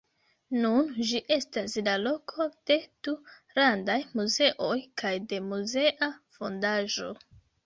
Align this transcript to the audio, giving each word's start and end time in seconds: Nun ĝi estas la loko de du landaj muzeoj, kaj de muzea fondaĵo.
Nun 0.61 0.87
ĝi 1.09 1.19
estas 1.35 1.75
la 1.87 1.93
loko 2.05 2.47
de 2.71 2.77
du 3.09 3.13
landaj 3.59 3.99
muzeoj, 4.21 4.73
kaj 5.03 5.13
de 5.35 5.41
muzea 5.53 6.11
fondaĵo. 6.41 7.13